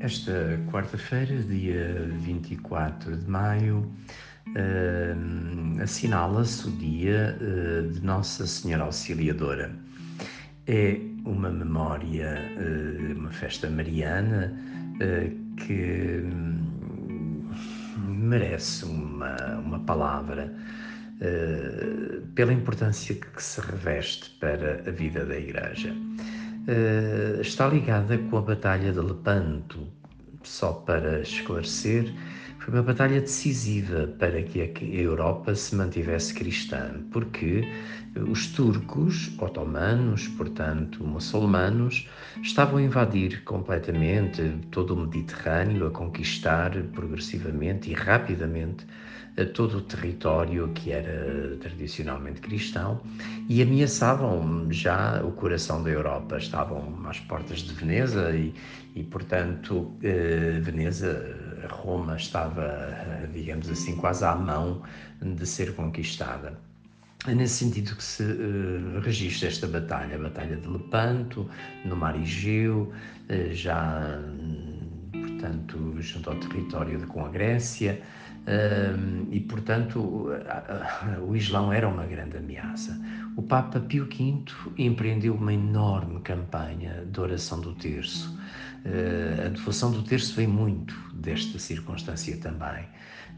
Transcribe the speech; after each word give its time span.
Esta 0.00 0.58
quarta-feira, 0.72 1.36
dia 1.42 2.08
24 2.20 3.18
de 3.18 3.30
maio, 3.30 3.86
uh, 4.48 5.82
assinala-se 5.82 6.68
o 6.68 6.70
dia 6.70 7.36
uh, 7.38 7.86
de 7.86 8.00
Nossa 8.02 8.46
Senhora 8.46 8.84
Auxiliadora. 8.84 9.70
É 10.66 10.98
uma 11.26 11.50
memória, 11.50 12.34
uh, 12.56 13.12
uma 13.14 13.30
festa 13.30 13.68
mariana 13.68 14.58
que 15.58 16.22
hum, 16.24 17.50
merece 17.98 18.86
uma, 18.86 19.36
uma 19.58 19.80
palavra 19.80 20.54
pela 22.34 22.52
importância 22.52 23.14
que 23.14 23.42
se 23.42 23.60
reveste 23.60 24.30
para 24.40 24.82
a 24.86 24.90
vida 24.90 25.26
da 25.26 25.36
Igreja. 25.38 25.94
Uh, 26.68 27.40
está 27.40 27.66
ligada 27.66 28.18
com 28.18 28.36
a 28.38 28.42
Batalha 28.42 28.92
de 28.92 29.00
Lepanto. 29.00 29.86
Só 30.42 30.72
para 30.72 31.20
esclarecer, 31.20 32.12
foi 32.60 32.74
uma 32.74 32.82
batalha 32.82 33.20
decisiva 33.20 34.06
para 34.18 34.42
que 34.42 34.60
a 34.60 34.84
Europa 34.94 35.54
se 35.54 35.74
mantivesse 35.74 36.34
cristã, 36.34 37.02
porque 37.10 37.66
os 38.28 38.48
turcos, 38.48 39.30
otomanos, 39.38 40.28
portanto 40.28 41.02
muçulmanos, 41.02 42.06
estavam 42.42 42.76
a 42.76 42.82
invadir 42.82 43.42
completamente 43.44 44.58
todo 44.70 44.94
o 44.94 44.96
Mediterrâneo, 44.98 45.86
a 45.86 45.90
conquistar 45.90 46.70
progressivamente 46.92 47.90
e 47.90 47.94
rapidamente 47.94 48.84
todo 49.54 49.78
o 49.78 49.80
território 49.80 50.68
que 50.74 50.92
era 50.92 51.56
tradicionalmente 51.60 52.40
cristão 52.40 53.00
e 53.48 53.62
ameaçavam 53.62 54.70
já 54.70 55.22
o 55.24 55.32
coração 55.32 55.82
da 55.82 55.90
Europa. 55.90 56.36
Estavam 56.36 56.94
às 57.06 57.20
portas 57.20 57.60
de 57.60 57.72
Veneza 57.72 58.30
e, 58.32 58.52
e 58.94 59.02
portanto, 59.04 59.92
eh, 60.02 60.58
Veneza, 60.60 61.49
Roma 61.68 62.16
estava, 62.16 62.88
digamos 63.32 63.68
assim, 63.68 63.96
quase 63.96 64.24
à 64.24 64.34
mão 64.34 64.82
de 65.20 65.46
ser 65.46 65.74
conquistada. 65.74 66.58
É 67.26 67.34
nesse 67.34 67.64
sentido 67.64 67.94
que 67.96 68.02
se 68.02 68.22
uh, 68.22 69.00
registra 69.00 69.48
esta 69.48 69.66
batalha, 69.66 70.16
a 70.16 70.18
Batalha 70.18 70.56
de 70.56 70.66
Lepanto, 70.66 71.50
no 71.84 71.94
Mar 71.94 72.18
Egeu, 72.18 72.90
uh, 73.28 73.54
já, 73.54 74.18
portanto, 75.40 75.96
junto 76.00 76.28
ao 76.28 76.36
território 76.36 77.06
com 77.06 77.24
a 77.24 77.28
Grécia, 77.28 78.00
uh, 78.42 79.26
e, 79.30 79.40
portanto, 79.40 80.28
o 81.26 81.34
Islão 81.34 81.72
era 81.72 81.88
uma 81.88 82.04
grande 82.04 82.36
ameaça. 82.36 83.00
O 83.36 83.42
Papa 83.42 83.80
Pio 83.80 84.06
V 84.06 84.44
empreendeu 84.76 85.34
uma 85.34 85.52
enorme 85.52 86.20
campanha 86.20 87.06
de 87.10 87.20
oração 87.20 87.60
do 87.60 87.74
terço. 87.74 88.38
a 89.46 89.48
devoção 89.48 89.90
do 89.90 90.02
terço 90.02 90.34
vem 90.34 90.46
muito 90.46 90.94
desta 91.14 91.58
circunstância 91.58 92.36
também. 92.36 92.86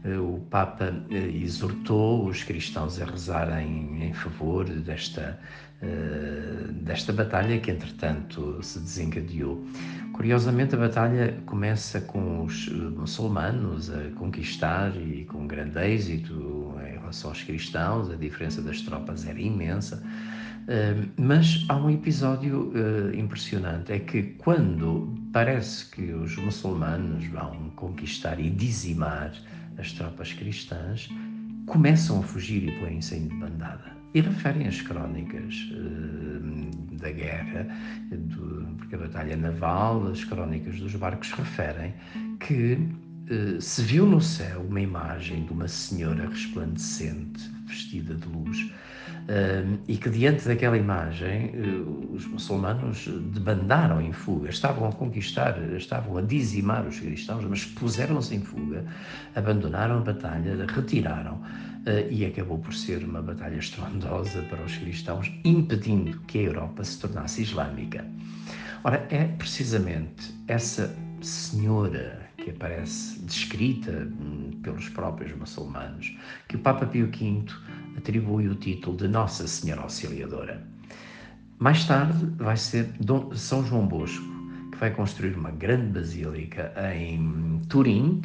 Eh, 0.03 0.17
o 0.17 0.39
Papa 0.49 0.93
eh, 1.09 1.15
exortou 1.43 2.27
os 2.27 2.43
cristãos 2.43 3.01
a 3.01 3.05
rezarem 3.05 4.03
em 4.03 4.13
favor 4.13 4.65
desta, 4.65 5.39
eh, 5.81 6.67
desta 6.71 7.13
batalha 7.13 7.59
que, 7.59 7.71
entretanto, 7.71 8.61
se 8.61 8.79
desencadeou. 8.79 9.65
Curiosamente, 10.13 10.75
a 10.75 10.77
batalha 10.77 11.37
começa 11.45 11.99
com 11.99 12.45
os 12.45 12.69
muçulmanos 12.69 13.89
a 13.89 14.09
conquistar 14.15 14.95
e 14.95 15.25
com 15.25 15.47
grande 15.47 15.79
êxito 15.79 16.75
em 16.87 16.99
relação 16.99 17.31
aos 17.31 17.43
cristãos, 17.43 18.09
a 18.09 18.15
diferença 18.15 18.61
das 18.61 18.81
tropas 18.81 19.27
era 19.27 19.39
imensa. 19.41 20.01
Mas 21.17 21.65
há 21.67 21.75
um 21.75 21.89
episódio 21.89 22.71
impressionante: 23.17 23.91
é 23.91 23.99
que 23.99 24.23
quando 24.37 25.13
parece 25.33 25.89
que 25.89 26.13
os 26.13 26.37
muçulmanos 26.37 27.25
vão 27.25 27.71
conquistar 27.75 28.39
e 28.39 28.49
dizimar 28.49 29.33
as 29.77 29.91
tropas 29.91 30.31
cristãs 30.31 31.09
começam 31.65 32.19
a 32.19 32.23
fugir 32.23 32.69
e 32.69 32.71
põem-se 32.79 33.15
em 33.15 33.27
bandada. 33.27 33.91
E 34.13 34.21
referem 34.21 34.67
as 34.67 34.79
crónicas 34.79 35.55
da 37.03 37.11
guerra, 37.11 37.67
do, 38.09 38.65
porque 38.77 38.95
a 38.95 38.97
batalha 38.97 39.35
naval, 39.35 40.07
as 40.07 40.23
crónicas 40.23 40.79
dos 40.79 40.95
barcos 40.95 41.31
referem 41.31 41.93
que 42.39 42.77
se 43.59 43.81
viu 43.81 44.05
no 44.05 44.21
céu 44.21 44.61
uma 44.61 44.81
imagem 44.81 45.45
de 45.45 45.51
uma 45.51 45.67
senhora 45.67 46.27
resplandecente, 46.27 47.49
vestida 47.67 48.15
de 48.15 48.27
luz, 48.27 48.71
Uh, 49.23 49.79
e 49.87 49.95
que 49.95 50.09
diante 50.09 50.45
daquela 50.45 50.77
imagem 50.77 51.51
uh, 51.55 52.13
os 52.13 52.25
muçulmanos 52.25 53.07
debandaram 53.33 54.01
em 54.01 54.11
fuga, 54.11 54.49
estavam 54.49 54.89
a 54.89 54.91
conquistar, 54.91 55.57
estavam 55.77 56.17
a 56.17 56.21
dizimar 56.21 56.85
os 56.85 56.99
cristãos, 56.99 57.45
mas 57.45 57.63
puseram-se 57.63 58.35
em 58.35 58.41
fuga, 58.41 58.83
abandonaram 59.33 59.99
a 59.99 60.01
batalha, 60.01 60.65
retiraram 60.67 61.41
e 62.09 62.25
acabou 62.25 62.59
por 62.59 62.73
ser 62.73 63.03
uma 63.05 63.21
batalha 63.21 63.55
estrondosa 63.55 64.41
para 64.43 64.61
os 64.61 64.75
cristãos, 64.75 65.31
impedindo 65.45 66.19
que 66.27 66.39
a 66.39 66.41
Europa 66.43 66.83
se 66.83 66.99
tornasse 66.99 67.43
islâmica. 67.43 68.05
Ora, 68.83 69.07
é 69.09 69.23
precisamente 69.37 70.33
essa 70.49 70.93
senhora 71.21 72.29
que 72.43 72.51
aparece 72.51 73.19
descrita 73.21 73.91
hum, 73.91 74.51
pelos 74.61 74.89
próprios 74.89 75.35
muçulmanos, 75.35 76.15
que 76.47 76.57
o 76.57 76.59
Papa 76.59 76.85
Pio 76.85 77.07
V 77.07 77.45
atribui 77.97 78.47
o 78.49 78.55
título 78.55 78.97
de 78.97 79.07
Nossa 79.07 79.47
Senhora 79.47 79.81
Auxiliadora. 79.81 80.61
Mais 81.59 81.85
tarde 81.85 82.25
vai 82.37 82.57
ser 82.57 82.85
Dom 82.99 83.33
São 83.33 83.65
João 83.65 83.87
Bosco, 83.87 84.25
que 84.71 84.77
vai 84.77 84.91
construir 84.91 85.35
uma 85.35 85.51
grande 85.51 85.99
basílica 85.99 86.73
em 86.93 87.61
Turim, 87.69 88.21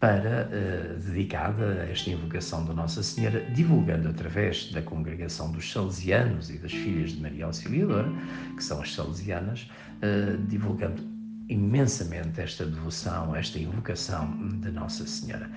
para, 0.00 0.48
uh, 0.48 0.98
dedicada 0.98 1.82
a 1.82 1.90
esta 1.90 2.08
invocação 2.08 2.64
da 2.64 2.72
Nossa 2.72 3.02
Senhora, 3.02 3.44
divulgando 3.52 4.08
através 4.08 4.72
da 4.72 4.80
congregação 4.80 5.52
dos 5.52 5.70
Salesianos 5.70 6.48
e 6.48 6.56
das 6.56 6.72
Filhas 6.72 7.12
de 7.12 7.20
Maria 7.20 7.44
Auxiliadora, 7.44 8.10
que 8.56 8.64
são 8.64 8.80
as 8.80 8.94
Salesianas, 8.94 9.70
uh, 10.02 10.38
divulgando 10.48 11.02
imensamente 11.50 12.40
esta 12.40 12.64
devoção, 12.64 13.34
esta 13.34 13.58
invocação 13.58 14.30
de 14.60 14.70
Nossa 14.70 15.06
Senhora. 15.06 15.50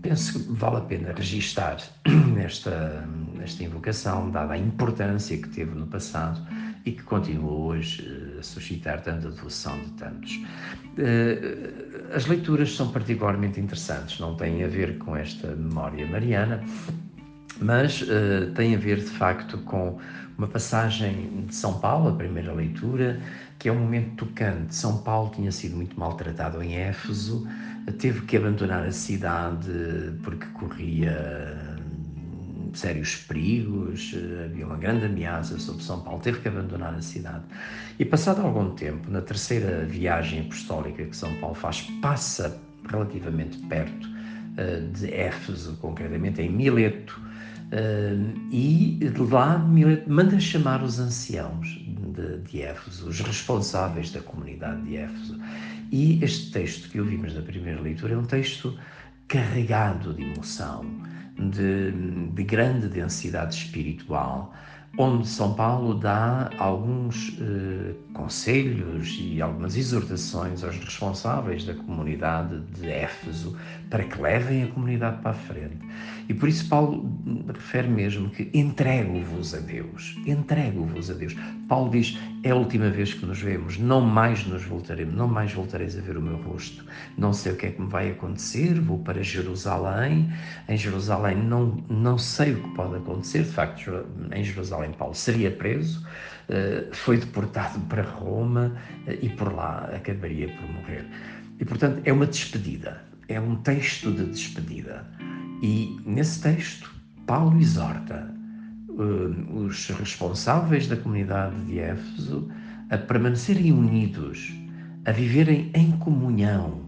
Penso 0.00 0.38
que 0.38 0.52
vale 0.52 0.76
a 0.76 0.80
pena 0.80 1.12
registar 1.12 1.76
esta, 2.42 3.06
esta 3.42 3.62
invocação, 3.62 4.30
dada 4.30 4.54
a 4.54 4.58
importância 4.58 5.36
que 5.36 5.48
teve 5.48 5.74
no 5.74 5.86
passado 5.86 6.40
e 6.84 6.92
que 6.92 7.02
continua 7.02 7.52
hoje 7.52 8.04
eh, 8.04 8.40
a 8.40 8.42
suscitar 8.42 9.02
tanta 9.02 9.30
devoção 9.30 9.78
de 9.80 9.90
tantos. 9.92 10.40
Eh, 10.98 12.14
as 12.14 12.26
leituras 12.26 12.74
são 12.74 12.90
particularmente 12.90 13.60
interessantes, 13.60 14.18
não 14.18 14.34
têm 14.34 14.64
a 14.64 14.68
ver 14.68 14.98
com 14.98 15.14
esta 15.14 15.48
memória 15.54 16.06
mariana, 16.06 16.62
mas 17.62 18.02
uh, 18.02 18.50
tem 18.54 18.74
a 18.74 18.78
ver 18.78 18.98
de 18.98 19.10
facto 19.10 19.58
com 19.58 19.98
uma 20.36 20.48
passagem 20.48 21.46
de 21.46 21.54
São 21.54 21.78
Paulo, 21.78 22.08
a 22.08 22.12
primeira 22.12 22.52
leitura, 22.52 23.20
que 23.58 23.68
é 23.68 23.72
um 23.72 23.78
momento 23.78 24.26
tocante. 24.26 24.74
São 24.74 24.98
Paulo 24.98 25.30
tinha 25.34 25.52
sido 25.52 25.76
muito 25.76 25.98
maltratado 25.98 26.62
em 26.62 26.74
Éfeso, 26.74 27.46
teve 27.98 28.22
que 28.22 28.36
abandonar 28.36 28.84
a 28.84 28.90
cidade 28.92 29.70
porque 30.22 30.46
corria 30.54 31.76
hum, 31.78 32.70
sérios 32.74 33.16
perigos, 33.16 34.14
havia 34.44 34.66
uma 34.66 34.76
grande 34.76 35.06
ameaça 35.06 35.58
sobre 35.58 35.82
São 35.82 36.00
Paulo, 36.00 36.20
teve 36.20 36.40
que 36.40 36.48
abandonar 36.48 36.94
a 36.94 37.02
cidade. 37.02 37.44
E 37.98 38.04
passado 38.04 38.40
algum 38.40 38.70
tempo, 38.70 39.10
na 39.10 39.20
terceira 39.20 39.84
viagem 39.84 40.40
apostólica 40.40 41.04
que 41.04 41.16
São 41.16 41.32
Paulo 41.36 41.54
faz, 41.54 41.82
passa 42.00 42.60
relativamente 42.90 43.58
perto 43.68 44.08
uh, 44.08 44.88
de 44.92 45.12
Éfeso, 45.12 45.76
concretamente 45.76 46.40
em 46.40 46.50
Mileto, 46.50 47.20
E 48.50 48.98
de 49.00 49.22
lá 49.22 49.58
manda 50.06 50.38
chamar 50.38 50.82
os 50.82 50.98
anciãos 50.98 51.68
de, 51.68 52.38
de 52.38 52.62
Éfeso, 52.62 53.08
os 53.08 53.20
responsáveis 53.20 54.10
da 54.10 54.20
comunidade 54.20 54.82
de 54.82 54.96
Éfeso. 54.96 55.40
E 55.90 56.22
este 56.22 56.50
texto 56.52 56.90
que 56.90 57.00
ouvimos 57.00 57.34
na 57.34 57.40
primeira 57.40 57.80
leitura 57.80 58.14
é 58.14 58.18
um 58.18 58.24
texto 58.24 58.78
carregado 59.26 60.12
de 60.12 60.22
emoção, 60.22 60.84
de, 61.38 61.92
de 62.34 62.42
grande 62.44 62.88
densidade 62.88 63.54
espiritual, 63.54 64.52
onde 64.98 65.26
São 65.26 65.54
Paulo 65.54 65.94
dá 65.94 66.50
alguns 66.58 67.36
eh, 67.40 67.94
conselhos 68.12 69.18
e 69.18 69.40
algumas 69.40 69.76
exortações 69.76 70.62
aos 70.62 70.76
responsáveis 70.76 71.64
da 71.64 71.74
comunidade 71.74 72.60
de 72.78 72.90
Éfeso 72.90 73.56
para 73.88 74.04
que 74.04 74.20
levem 74.20 74.64
a 74.64 74.66
comunidade 74.68 75.22
para 75.22 75.30
a 75.30 75.34
frente. 75.34 75.78
E 76.28 76.34
por 76.34 76.48
isso 76.48 76.68
Paulo 76.68 77.10
refere 77.48 77.88
mesmo 77.88 78.30
que 78.30 78.50
entrego-vos 78.54 79.54
a 79.54 79.58
Deus, 79.58 80.16
entrego-vos 80.26 81.10
a 81.10 81.14
Deus. 81.14 81.34
Paulo 81.68 81.90
diz: 81.90 82.18
é 82.42 82.50
a 82.50 82.54
última 82.56 82.90
vez 82.90 83.14
que 83.14 83.24
nos 83.26 83.40
vemos, 83.40 83.78
não 83.78 84.00
mais 84.00 84.46
nos 84.46 84.64
voltaremos, 84.64 85.14
não 85.14 85.28
mais 85.28 85.52
voltareis 85.52 85.96
a 85.96 86.00
ver 86.00 86.16
o 86.16 86.22
meu 86.22 86.36
rosto. 86.42 86.84
Não 87.16 87.32
sei 87.32 87.52
o 87.52 87.56
que 87.56 87.66
é 87.66 87.70
que 87.70 87.80
me 87.80 87.88
vai 87.88 88.10
acontecer, 88.10 88.80
vou 88.80 88.98
para 88.98 89.22
Jerusalém. 89.22 90.32
Em 90.68 90.76
Jerusalém 90.76 91.36
não, 91.36 91.82
não 91.88 92.18
sei 92.18 92.52
o 92.52 92.62
que 92.62 92.74
pode 92.74 92.96
acontecer, 92.96 93.42
de 93.42 93.50
facto, 93.50 94.06
em 94.32 94.44
Jerusalém 94.44 94.81
Paulo 94.90 95.14
seria 95.14 95.50
preso, 95.50 96.04
eh, 96.48 96.88
foi 96.92 97.18
deportado 97.18 97.78
para 97.88 98.02
Roma 98.02 98.74
eh, 99.06 99.18
e 99.22 99.28
por 99.28 99.54
lá 99.54 99.90
acabaria 99.94 100.48
por 100.48 100.68
morrer. 100.70 101.06
E, 101.60 101.64
portanto, 101.64 102.02
é 102.04 102.12
uma 102.12 102.26
despedida, 102.26 103.02
é 103.28 103.40
um 103.40 103.56
texto 103.56 104.10
de 104.10 104.26
despedida. 104.26 105.06
E 105.62 105.98
nesse 106.04 106.42
texto, 106.42 106.92
Paulo 107.26 107.58
exorta 107.60 108.28
uh, 108.88 109.64
os 109.64 109.88
responsáveis 109.90 110.88
da 110.88 110.96
comunidade 110.96 111.54
de 111.66 111.78
Éfeso 111.78 112.50
a 112.90 112.98
permanecerem 112.98 113.72
unidos, 113.72 114.52
a 115.04 115.12
viverem 115.12 115.70
em 115.72 115.92
comunhão, 115.92 116.82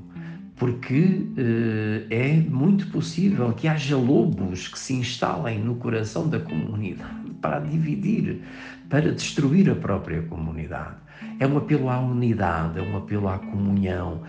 porque 0.57 0.99
uh, 0.99 2.07
é 2.11 2.35
muito 2.35 2.89
possível 2.89 3.53
que 3.53 3.69
haja 3.69 3.97
lobos 3.97 4.67
que 4.67 4.79
se 4.79 4.95
instalem 4.95 5.61
no 5.61 5.77
coração 5.77 6.29
da 6.29 6.41
comunidade 6.41 7.34
para 7.45 7.59
dividir, 7.59 8.41
para 8.89 9.13
destruir 9.13 9.69
a 9.69 9.75
própria 9.75 10.23
comunidade. 10.23 10.97
É 11.39 11.47
um 11.47 11.59
apelo 11.59 11.91
à 11.91 12.01
unidade, 12.01 12.79
é 12.79 12.83
um 12.83 12.97
apelo 12.97 13.29
à 13.29 13.39
comunhão, 13.39 14.23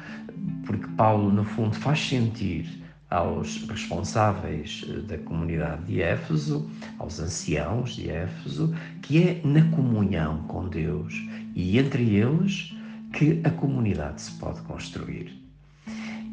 porque 0.66 0.86
Paulo, 0.98 1.32
no 1.32 1.46
fundo, 1.46 1.74
faz 1.78 1.98
sentir 1.98 2.84
aos 3.10 3.66
responsáveis 3.70 4.86
eh, 4.90 5.00
da 5.08 5.18
comunidade 5.20 5.86
de 5.86 6.02
Éfeso, 6.02 6.70
aos 7.00 7.18
anciãos 7.18 7.96
de 7.96 8.10
Éfeso, 8.10 8.76
que 9.02 9.24
é 9.24 9.42
na 9.46 9.64
comunhão 9.74 10.40
com 10.50 10.68
Deus 10.68 11.14
e 11.56 11.80
entre 11.80 12.16
eles 12.16 12.76
que 13.14 13.40
a 13.46 13.50
comunidade 13.50 14.22
se 14.24 14.32
pode 14.34 14.60
construir. 14.64 15.42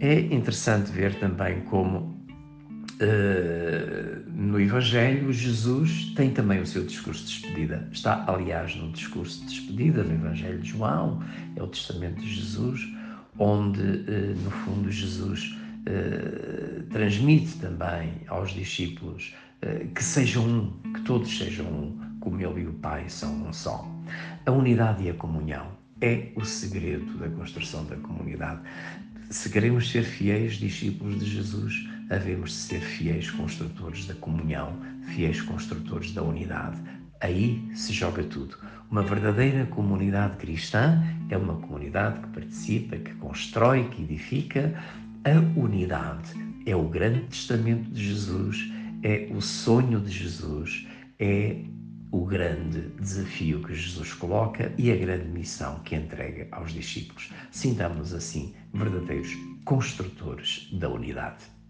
É 0.00 0.18
interessante 0.18 0.90
ver 0.90 1.14
também 1.20 1.60
como 1.60 2.21
uh, 3.02 4.30
no 4.30 4.60
Evangelho 4.60 5.32
Jesus 5.32 6.12
tem 6.14 6.30
também 6.30 6.60
o 6.60 6.66
seu 6.66 6.84
discurso 6.84 7.24
de 7.24 7.40
despedida. 7.40 7.88
Está, 7.92 8.24
aliás, 8.26 8.74
no 8.76 8.90
discurso 8.92 9.40
de 9.40 9.46
despedida 9.46 10.04
do 10.04 10.12
Evangelho 10.12 10.60
de 10.60 10.70
João, 10.70 11.22
é 11.56 11.62
o 11.62 11.66
testamento 11.66 12.20
de 12.20 12.34
Jesus, 12.34 12.88
onde, 13.38 13.80
uh, 13.80 14.36
no 14.44 14.50
fundo, 14.50 14.90
Jesus 14.90 15.56
uh, 15.88 16.82
transmite 16.90 17.58
também 17.58 18.12
aos 18.28 18.52
discípulos 18.52 19.34
que 19.94 20.02
sejam 20.02 20.44
um, 20.44 20.92
que 20.92 21.02
todos 21.02 21.38
sejam 21.38 21.64
um, 21.66 22.16
como 22.18 22.40
Ele 22.40 22.62
e 22.62 22.66
o 22.66 22.72
Pai 22.72 23.04
são 23.08 23.46
um 23.46 23.52
só. 23.52 23.88
A 24.44 24.50
unidade 24.50 25.04
e 25.04 25.10
a 25.10 25.14
comunhão 25.14 25.68
é 26.00 26.32
o 26.34 26.44
segredo 26.44 27.16
da 27.18 27.28
construção 27.28 27.84
da 27.84 27.94
comunidade. 27.94 28.60
Se 29.30 29.48
queremos 29.48 29.88
ser 29.88 30.02
fiéis 30.02 30.54
discípulos 30.54 31.20
de 31.20 31.26
Jesus, 31.30 31.88
havemos 32.12 32.50
de 32.50 32.56
ser 32.56 32.80
fiéis 32.80 33.30
construtores 33.30 34.06
da 34.06 34.14
comunhão, 34.14 34.76
fiéis 35.06 35.40
construtores 35.40 36.12
da 36.12 36.22
unidade. 36.22 36.78
Aí 37.20 37.62
se 37.74 37.92
joga 37.92 38.22
tudo. 38.24 38.56
Uma 38.90 39.02
verdadeira 39.02 39.64
comunidade 39.66 40.36
cristã 40.36 41.02
é 41.30 41.36
uma 41.36 41.54
comunidade 41.54 42.20
que 42.20 42.28
participa, 42.28 42.96
que 42.96 43.14
constrói, 43.14 43.88
que 43.88 44.02
edifica. 44.02 44.74
A 45.24 45.58
unidade 45.58 46.32
é 46.66 46.76
o 46.76 46.88
grande 46.88 47.20
testamento 47.20 47.90
de 47.90 48.04
Jesus, 48.04 48.70
é 49.02 49.28
o 49.30 49.40
sonho 49.40 49.98
de 50.00 50.10
Jesus, 50.10 50.86
é 51.18 51.56
o 52.10 52.26
grande 52.26 52.90
desafio 53.00 53.62
que 53.62 53.74
Jesus 53.74 54.12
coloca 54.12 54.70
e 54.76 54.92
a 54.92 54.96
grande 54.96 55.28
missão 55.28 55.78
que 55.78 55.96
entrega 55.96 56.46
aos 56.52 56.72
discípulos. 56.72 57.32
Sintamos-nos 57.50 58.12
assim 58.12 58.54
verdadeiros 58.74 59.30
construtores 59.64 60.68
da 60.72 60.90
unidade. 60.90 61.61